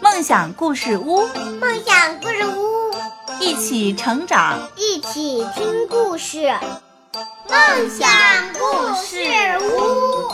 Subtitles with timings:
[0.00, 1.28] 梦想故事屋，
[1.60, 2.92] 梦想故事屋，
[3.38, 6.52] 一起成长，一起听故事。
[7.48, 8.08] 梦想
[8.54, 9.16] 故事
[9.60, 10.28] 屋，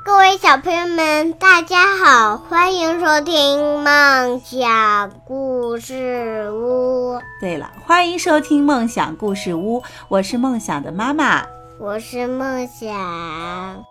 [0.02, 7.20] 各位小朋友们，大家好，欢迎收听梦想故事屋。
[7.38, 11.44] 对了，欢迎收听梦想故事屋，我是梦想的妈妈。
[11.80, 13.84] 我是梦想。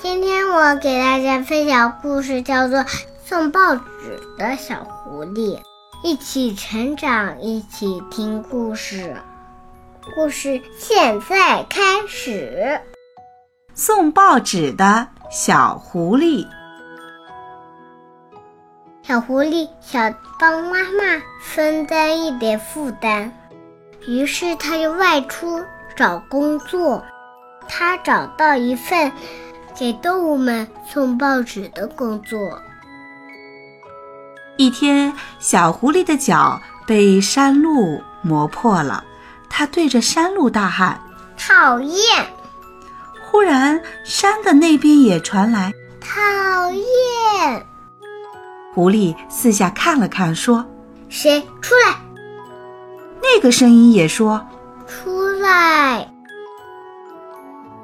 [0.00, 2.78] 今天我给大家分享故事，叫做
[3.22, 3.82] 《送报纸
[4.38, 5.58] 的小狐狸》。
[6.02, 9.16] 一起成长，一起听故事。
[10.14, 12.80] 故事现在开始。
[13.74, 16.46] 送报纸的小狐狸。
[19.02, 23.30] 小狐狸想帮妈妈分担一点负担，
[24.08, 25.62] 于是他就外出。
[25.96, 27.04] 找工作，
[27.68, 29.10] 他找到一份
[29.78, 32.38] 给动物们送报纸的工作。
[34.56, 39.04] 一天，小狐狸的脚被山路磨破了，
[39.48, 41.00] 它对着山路大喊
[41.38, 41.98] ：“讨厌！”
[43.30, 47.66] 忽然，山的那边也传来：“讨厌！”
[48.74, 50.64] 狐狸四下看了看，说
[51.08, 51.96] ：“谁出来？”
[53.22, 54.44] 那个声音也说。
[54.86, 56.08] 出来！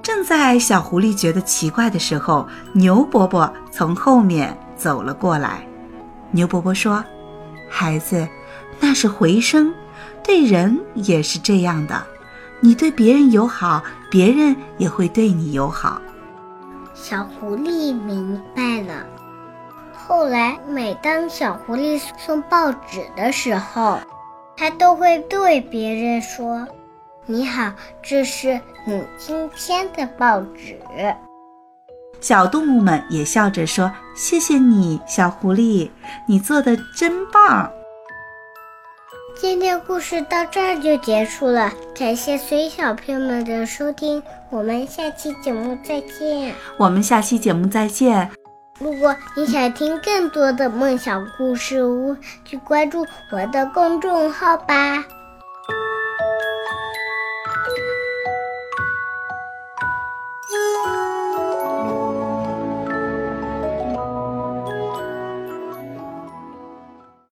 [0.03, 5.67] 正在小狐狸觉得奇怪的时候，牛伯伯从后面走了过来。
[6.31, 7.05] 牛伯伯说
[7.69, 8.27] ：“孩子，
[8.81, 9.73] 那是回声，
[10.23, 12.03] 对人也是这样的。
[12.61, 16.01] 你对别人友好，别人也会对你友好。”
[16.95, 19.07] 小狐狸明白了。
[19.93, 23.99] 后来，每当小狐狸送报纸的时候，
[24.57, 26.67] 他都会对别人说。
[27.31, 30.77] 你好，这是你今天的报纸。
[32.21, 35.89] 小动物们也笑着说：“谢谢你，小狐狸，
[36.27, 37.71] 你做的真棒。”
[39.41, 44.21] 今天故事到这儿就结束了，感谢所有小朋友们的收听，
[44.51, 46.53] 我们下期节目再见。
[46.79, 48.29] 我们下期节目再见。
[48.81, 55.05] 如果你想听更多的梦想故事屋，去关注我的公众号吧。